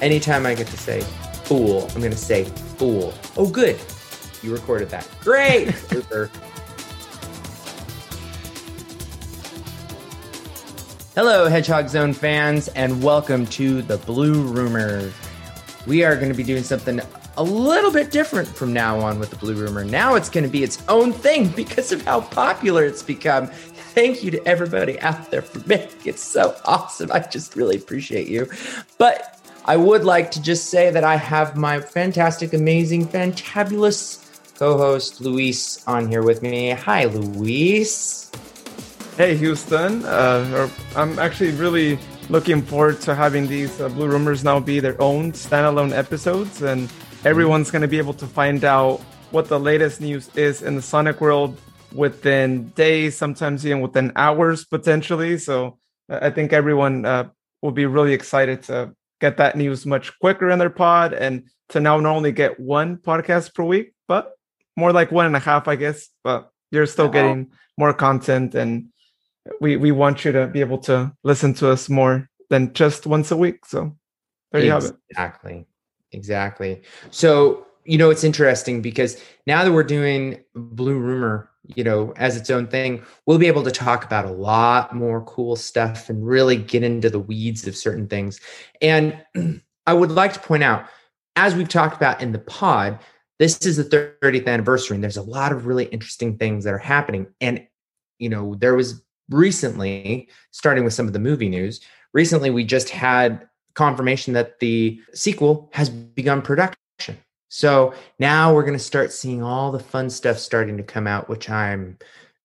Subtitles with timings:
[0.00, 1.00] anytime I get to say
[1.44, 3.14] fool, I'm going to say fool.
[3.36, 3.78] Oh, good.
[4.42, 5.08] You recorded that.
[5.20, 5.74] Great.
[5.88, 6.30] Super.
[11.14, 15.12] Hello, Hedgehog Zone fans, and welcome to the Blue Rumor.
[15.86, 17.00] We are going to be doing something
[17.36, 19.84] a little bit different from now on with the Blue Rumor.
[19.84, 23.46] Now it's going to be its own thing because of how popular it's become.
[23.46, 27.12] Thank you to everybody out there for making it so awesome.
[27.12, 28.50] I just really appreciate you.
[28.98, 29.33] But
[29.66, 34.20] I would like to just say that I have my fantastic, amazing, fantabulous
[34.58, 36.68] co host, Luis, on here with me.
[36.70, 38.30] Hi, Luis.
[39.16, 40.04] Hey, Houston.
[40.04, 45.00] Uh, I'm actually really looking forward to having these uh, Blue Rumors now be their
[45.00, 46.92] own standalone episodes, and
[47.24, 50.82] everyone's going to be able to find out what the latest news is in the
[50.82, 51.58] Sonic world
[51.94, 55.38] within days, sometimes even within hours potentially.
[55.38, 55.78] So
[56.10, 57.30] I think everyone uh,
[57.62, 61.80] will be really excited to get that news much quicker in their pod and to
[61.80, 64.32] now not only get one podcast per week, but
[64.76, 66.08] more like one and a half, I guess.
[66.22, 68.86] But you're still getting more content and
[69.60, 73.30] we we want you to be able to listen to us more than just once
[73.30, 73.66] a week.
[73.66, 73.96] So
[74.52, 74.94] there you have it.
[75.10, 75.66] Exactly.
[76.12, 76.82] Exactly.
[77.10, 82.36] So, you know, it's interesting because now that we're doing Blue Rumor, you know, as
[82.36, 86.26] its own thing, we'll be able to talk about a lot more cool stuff and
[86.26, 88.40] really get into the weeds of certain things.
[88.82, 89.18] And
[89.86, 90.86] I would like to point out,
[91.36, 92.98] as we've talked about in the pod,
[93.38, 93.84] this is the
[94.22, 97.26] 30th anniversary, and there's a lot of really interesting things that are happening.
[97.40, 97.66] And,
[98.18, 101.80] you know, there was recently, starting with some of the movie news,
[102.12, 106.78] recently we just had confirmation that the sequel has begun production.
[107.54, 111.28] So now we're going to start seeing all the fun stuff starting to come out,
[111.28, 111.96] which I'm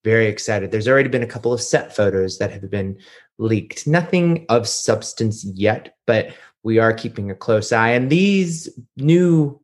[0.03, 0.69] very excited.
[0.69, 2.99] There's already been a couple of set photos that have been
[3.39, 3.87] leaked.
[3.87, 7.89] Nothing of substance yet, but we are keeping a close eye.
[7.89, 9.59] And these new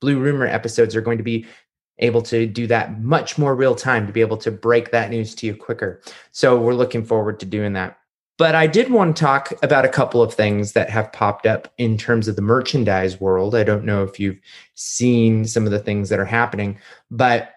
[0.00, 1.44] Blue Rumor episodes are going to be
[1.98, 5.34] able to do that much more real time to be able to break that news
[5.34, 6.00] to you quicker.
[6.30, 7.99] So we're looking forward to doing that.
[8.40, 11.70] But I did want to talk about a couple of things that have popped up
[11.76, 13.54] in terms of the merchandise world.
[13.54, 14.40] I don't know if you've
[14.76, 16.78] seen some of the things that are happening,
[17.10, 17.52] but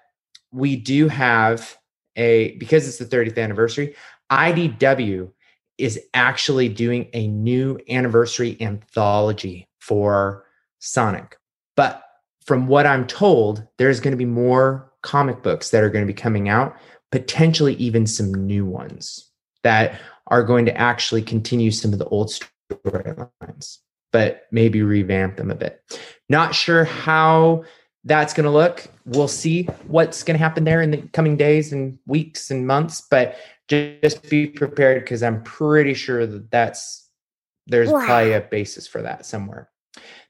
[0.51, 1.77] we do have
[2.17, 3.95] a, because it's the 30th anniversary,
[4.29, 5.31] IDW
[5.77, 10.43] is actually doing a new anniversary anthology for
[10.79, 11.37] Sonic.
[11.77, 12.03] But
[12.45, 16.13] from what I'm told, there's going to be more comic books that are going to
[16.13, 16.75] be coming out,
[17.09, 19.29] potentially even some new ones
[19.63, 19.97] that
[20.33, 22.27] are going to actually continue some of the old
[22.71, 23.77] storylines,
[24.11, 25.79] but maybe revamp them a bit.
[26.27, 27.65] Not sure how
[28.03, 28.87] that's going to look.
[29.05, 33.05] We'll see what's going to happen there in the coming days and weeks and months,
[33.11, 33.37] but
[33.69, 37.07] just be prepared because I'm pretty sure that that's
[37.67, 38.03] there's wow.
[38.03, 39.69] probably a basis for that somewhere.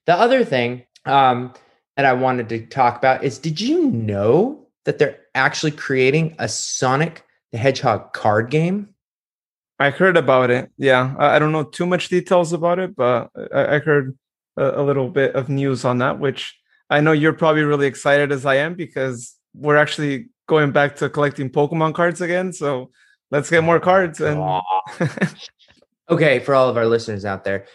[0.05, 1.53] The other thing um,
[1.95, 6.49] that I wanted to talk about is did you know that they're actually creating a
[6.49, 8.92] Sonic the Hedgehog card game?
[9.79, 10.72] I heard about it.
[10.78, 14.17] Yeah, I don't know too much details about it, but I, heard
[14.57, 16.57] a, a, little bit of news on that, which
[16.89, 21.09] I know you're probably really excited as I am because we're actually going back to
[21.09, 22.53] collecting Pokemon cards again.
[22.53, 22.91] So
[23.31, 24.22] let's get more cards.
[24.22, 24.62] And
[26.09, 27.66] okay, for all of our listeners out there,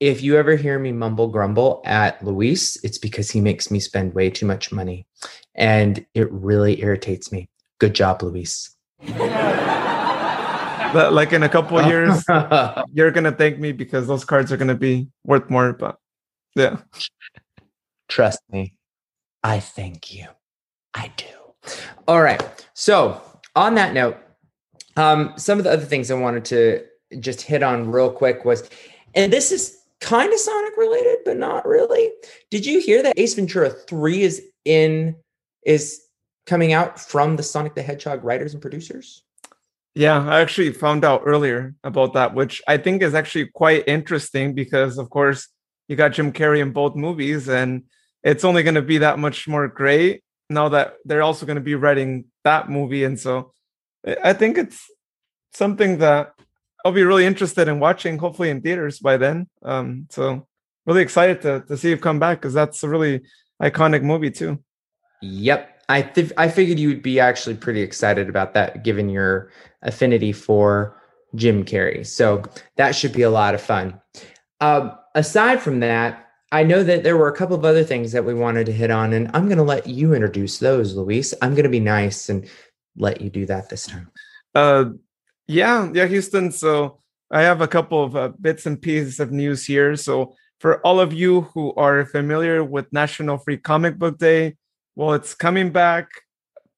[0.00, 4.14] if you ever hear me mumble grumble at Luis, it's because he makes me spend
[4.14, 5.06] way too much money,
[5.54, 7.48] and it really irritates me.
[7.78, 8.74] Good job, Luis.
[10.92, 12.24] but like in a couple of years,
[12.92, 15.72] you're gonna thank me because those cards are gonna be worth more.
[15.72, 15.96] But
[16.54, 16.78] yeah,
[18.08, 18.74] trust me,
[19.42, 20.26] I thank you.
[20.94, 21.26] I do.
[22.06, 22.42] All right.
[22.74, 23.20] So
[23.54, 24.18] on that note,
[24.96, 26.84] um, some of the other things I wanted to
[27.20, 28.68] just hit on real quick was,
[29.14, 32.10] and this is kind of Sonic related, but not really.
[32.50, 35.16] Did you hear that Ace Ventura 3 is in
[35.64, 36.02] is
[36.46, 39.22] coming out from the Sonic the Hedgehog writers and producers?
[39.94, 44.54] Yeah, I actually found out earlier about that, which I think is actually quite interesting
[44.54, 45.48] because, of course,
[45.86, 47.82] you got Jim Carrey in both movies, and
[48.22, 51.62] it's only going to be that much more great now that they're also going to
[51.62, 53.04] be writing that movie.
[53.04, 53.52] And so
[54.22, 54.82] I think it's
[55.52, 56.32] something that
[56.84, 59.48] I'll be really interested in watching, hopefully in theaters by then.
[59.62, 60.46] Um, so
[60.86, 63.20] really excited to to see you come back because that's a really
[63.62, 64.58] iconic movie too.
[65.20, 69.50] Yep, I th- I figured you would be actually pretty excited about that, given your
[69.82, 71.00] affinity for
[71.34, 72.06] Jim Carrey.
[72.06, 72.42] So
[72.76, 74.00] that should be a lot of fun.
[74.60, 78.24] Uh, aside from that, I know that there were a couple of other things that
[78.24, 81.32] we wanted to hit on, and I'm going to let you introduce those, Luis.
[81.40, 82.46] I'm going to be nice and
[82.96, 84.10] let you do that this time.
[84.54, 84.90] Uh,
[85.46, 86.52] yeah, yeah, Houston.
[86.52, 87.00] So
[87.30, 89.96] I have a couple of uh, bits and pieces of news here.
[89.96, 94.56] So for all of you who are familiar with National Free Comic Book Day,
[94.94, 96.08] well, it's coming back,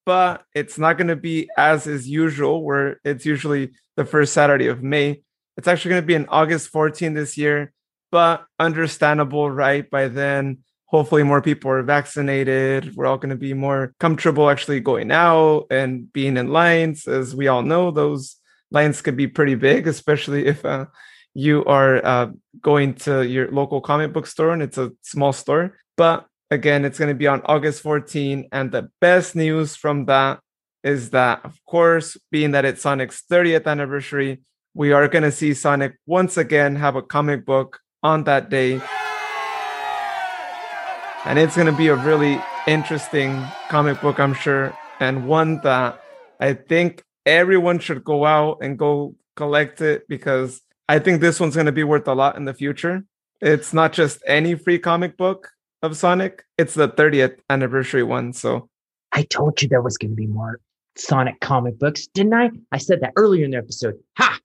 [0.05, 4.69] but it's not going to be as is usual, where it's usually the first Saturday
[4.69, 5.23] of May.
[5.57, 7.73] It's actually going to be in August 14 this year,
[8.11, 9.89] but understandable, right?
[9.89, 12.97] By then, hopefully, more people are vaccinated.
[12.97, 17.07] We're all going to be more comfortable actually going out and being in lines.
[17.07, 18.37] As we all know, those
[18.71, 20.87] lines could be pretty big, especially if uh,
[21.35, 22.31] you are uh,
[22.61, 25.77] going to your local comic book store and it's a small store.
[25.97, 28.49] But again, it's going to be on August 14.
[28.53, 30.41] And the best news from that
[30.83, 34.43] is that, of course, being that it's Sonic's 30th anniversary,
[34.75, 38.81] we are going to see Sonic once again have a comic book on that day.
[41.25, 46.03] And it's going to be a really interesting comic book, I'm sure, and one that
[46.39, 51.55] I think everyone should go out and go collect it because I think this one's
[51.55, 53.05] going to be worth a lot in the future.
[53.41, 55.51] It's not just any free comic book
[55.85, 58.33] of Sonic, it's the 30th anniversary one.
[58.33, 58.69] So
[59.13, 60.61] I told you there was going to be more
[60.97, 62.51] Sonic comic books, didn't I?
[62.73, 63.99] I said that earlier in the episode.
[64.19, 64.39] Ha!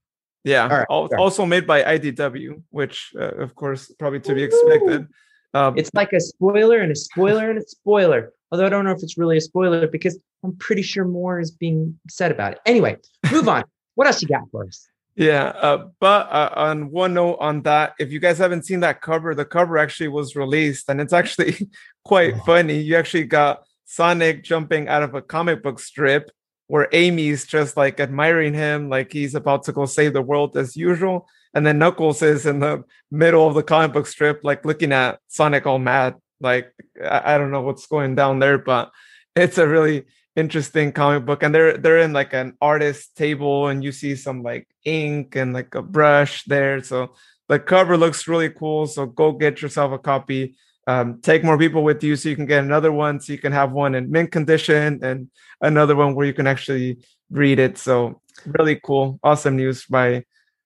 [0.43, 0.67] Yeah.
[0.67, 5.07] Right, also made by IDW, which, uh, of course, probably to be expected.
[5.53, 8.31] Um, it's like a spoiler and a spoiler and a spoiler.
[8.51, 11.51] Although I don't know if it's really a spoiler because I'm pretty sure more is
[11.51, 12.59] being said about it.
[12.65, 12.97] Anyway,
[13.31, 13.63] move on.
[13.95, 14.87] What else you got for us?
[15.19, 19.01] Yeah, uh, but uh, on one note on that, if you guys haven't seen that
[19.01, 21.69] cover, the cover actually was released, and it's actually
[22.05, 22.43] quite oh.
[22.45, 22.79] funny.
[22.79, 26.31] You actually got Sonic jumping out of a comic book strip
[26.67, 30.77] where Amy's just like admiring him, like he's about to go save the world as
[30.77, 31.27] usual.
[31.53, 35.19] And then Knuckles is in the middle of the comic book strip, like looking at
[35.27, 36.15] Sonic all mad.
[36.39, 36.71] Like,
[37.03, 38.89] I, I don't know what's going down there, but
[39.35, 41.43] it's a really interesting comic book.
[41.43, 45.53] And they're they're in like an artist table, and you see some like ink and
[45.53, 46.83] like a brush there.
[46.83, 47.15] So
[47.47, 48.87] the cover looks really cool.
[48.87, 50.55] So go get yourself a copy
[50.89, 53.51] um, take more people with you so you can get another one so you can
[53.51, 55.29] have one in mint condition and
[55.61, 56.97] another one where you can actually
[57.29, 58.21] read it so
[58.57, 60.23] really cool awesome news by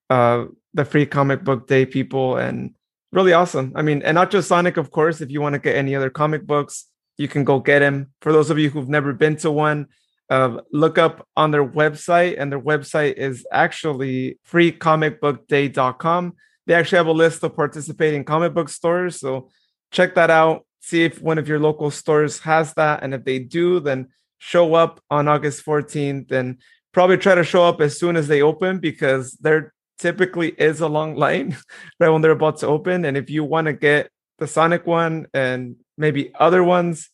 [0.10, 2.74] uh, the free comic book day people and
[3.12, 5.76] really awesome i mean and not just sonic of course if you want to get
[5.76, 6.86] any other comic books
[7.18, 9.88] you can go get them for those of you who've never been to one
[10.30, 16.34] uh, look up on their website and their website is actually freecomicbookday.com
[16.66, 19.50] they actually have a list of participating comic book stores so
[19.94, 20.66] check that out.
[20.82, 23.04] See if one of your local stores has that.
[23.04, 26.60] And if they do, then show up on August 14th and
[26.92, 30.88] probably try to show up as soon as they open because there typically is a
[30.88, 31.56] long line
[32.00, 33.06] right when they're about to open.
[33.06, 37.10] And if you want to get the Sonic one and maybe other ones,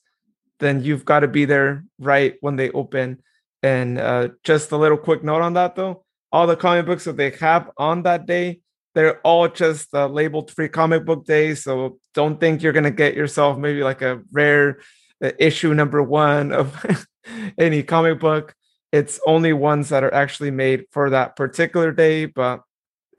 [0.59, 3.21] then you've got to be there right when they open.
[3.63, 7.17] And uh, just a little quick note on that though all the comic books that
[7.17, 8.61] they have on that day
[8.95, 11.53] they're all just uh, labeled free comic book day.
[11.55, 14.79] So don't think you're going to get yourself maybe like a rare
[15.23, 16.85] uh, issue number one of
[17.57, 18.55] any comic book.
[18.91, 22.61] It's only ones that are actually made for that particular day, but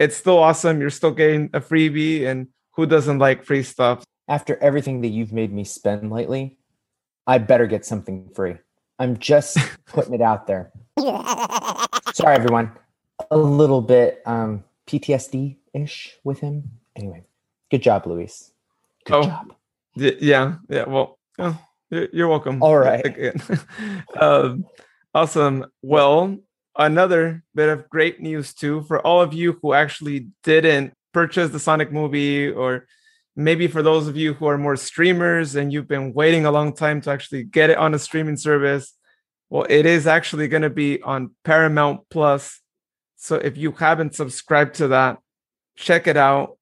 [0.00, 0.80] it's still awesome.
[0.80, 4.04] You're still getting a freebie, and who doesn't like free stuff?
[4.30, 6.56] After everything that you've made me spend lately,
[7.26, 8.54] I better get something free.
[8.96, 10.70] I'm just putting it out there.
[12.14, 12.70] Sorry, everyone.
[13.32, 16.70] A little bit um, PTSD ish with him.
[16.94, 17.24] Anyway,
[17.72, 18.52] good job, Luis.
[19.04, 19.52] Good oh, job.
[19.96, 20.84] Yeah, yeah.
[20.84, 21.58] Well, oh,
[21.90, 22.62] you're welcome.
[22.62, 23.34] All right.
[24.20, 24.64] um,
[25.12, 25.66] awesome.
[25.82, 26.38] Well,
[26.76, 31.58] another bit of great news too for all of you who actually didn't purchase the
[31.58, 32.86] Sonic movie, or
[33.44, 36.74] maybe for those of you who are more streamers and you've been waiting a long
[36.74, 38.94] time to actually get it on a streaming service.
[39.48, 42.60] Well, it is actually going to be on Paramount Plus.
[43.16, 45.18] So if you haven't subscribed to that,
[45.76, 46.58] check it out.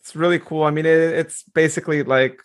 [0.00, 0.64] It's really cool.
[0.64, 2.40] I mean, it, it's basically like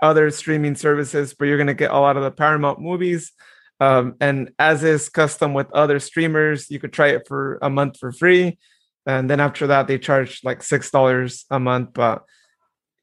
[0.00, 3.32] other streaming services where you're going to get a lot of the Paramount movies.
[3.80, 7.98] Um, and as is custom with other streamers, you could try it for a month
[7.98, 8.58] for free.
[9.06, 11.90] And then after that, they charge like $6 a month.
[11.92, 12.24] But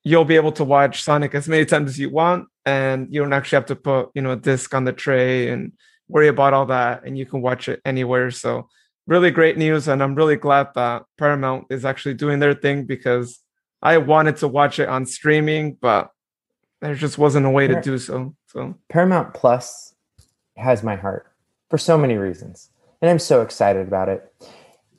[0.03, 2.47] you'll be able to watch Sonic as many times as you want.
[2.65, 5.73] And you don't actually have to put, you know, a disc on the tray and
[6.07, 7.03] worry about all that.
[7.03, 8.31] And you can watch it anywhere.
[8.31, 8.67] So
[9.07, 9.87] really great news.
[9.87, 13.39] And I'm really glad that Paramount is actually doing their thing because
[13.81, 16.11] I wanted to watch it on streaming, but
[16.81, 18.35] there just wasn't a way to do so.
[18.47, 19.95] So Paramount Plus
[20.57, 21.31] has my heart
[21.69, 22.69] for so many reasons.
[23.01, 24.31] And I'm so excited about it.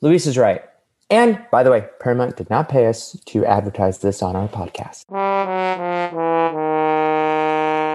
[0.01, 0.63] Luis is right.
[1.11, 5.03] And by the way, Paramount did not pay us to advertise this on our podcast.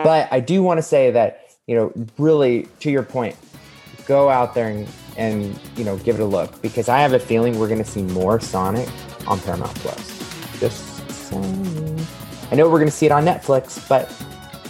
[0.04, 3.34] But I do want to say that, you know, really to your point,
[4.06, 7.18] go out there and and you know give it a look because I have a
[7.18, 8.88] feeling we're going to see more Sonic
[9.26, 10.60] on Paramount Plus.
[10.60, 12.06] Just saying.
[12.52, 14.12] I know we're going to see it on Netflix, but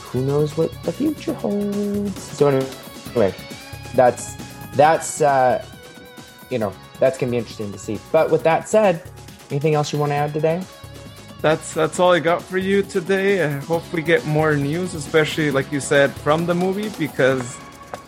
[0.02, 2.22] who knows what the future holds.
[2.22, 3.34] So anyway,
[3.96, 4.36] that's
[4.76, 5.64] that's uh,
[6.48, 7.98] you know that's going to be interesting to see.
[8.12, 9.02] But with that said,
[9.50, 10.62] anything else you want to add today?
[11.42, 13.44] That's that's all I got for you today.
[13.44, 17.58] I hope we get more news, especially like you said from the movie, because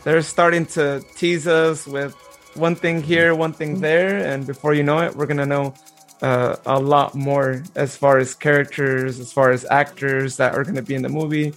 [0.03, 2.15] they're starting to tease us with
[2.55, 5.75] one thing here, one thing there, and before you know it, we're gonna know
[6.23, 10.83] uh, a lot more as far as characters, as far as actors that are gonna
[10.83, 11.53] be in the movie.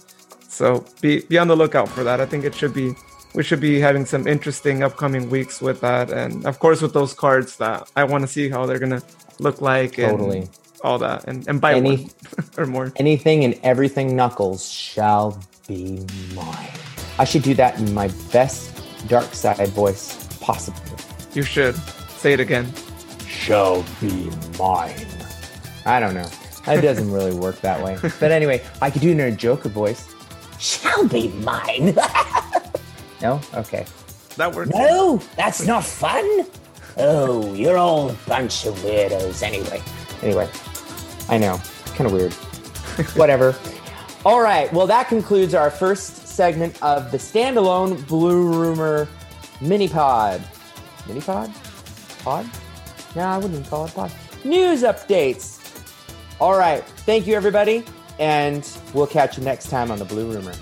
[0.48, 2.20] So be be on the lookout for that.
[2.20, 2.94] I think it should be
[3.34, 7.14] we should be having some interesting upcoming weeks with that, and of course with those
[7.14, 9.02] cards that I want to see how they're gonna
[9.38, 9.94] look like.
[9.96, 10.40] Totally.
[10.40, 10.48] And
[10.82, 12.08] all that, and and buy Any,
[12.58, 12.92] or more.
[12.96, 16.70] Anything and everything Knuckles shall be mine.
[17.18, 20.80] I should do that in my best dark side voice possible.
[21.34, 21.76] You should
[22.18, 22.72] say it again.
[23.26, 25.06] Shall be mine.
[25.86, 26.28] I don't know.
[26.66, 27.98] It doesn't really work that way.
[28.02, 30.08] But anyway, I could do it in a Joker voice.
[30.58, 31.96] Shall be mine.
[33.22, 33.40] no?
[33.54, 33.86] Okay.
[34.36, 34.70] That works.
[34.70, 36.46] No, that's not fun.
[36.96, 39.82] Oh, you're all a bunch of weirdos anyway.
[40.22, 40.48] Anyway,
[41.28, 41.60] I know,
[41.94, 42.32] kind of weird.
[43.16, 43.56] Whatever.
[44.24, 44.72] All right.
[44.72, 49.08] Well, that concludes our first segment of the standalone Blue Rumor
[49.60, 50.42] mini pod.
[51.08, 51.52] Mini pod?
[52.20, 52.48] Pod?
[53.16, 54.12] No, I wouldn't even call it pod.
[54.44, 55.58] News updates.
[56.40, 56.84] All right.
[56.84, 57.84] Thank you, everybody.
[58.18, 60.52] And we'll catch you next time on the Blue Rumor.